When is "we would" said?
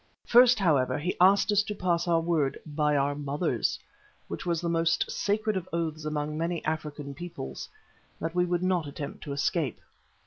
8.33-8.63